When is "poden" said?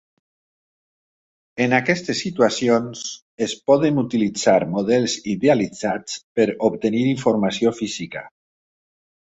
3.73-4.01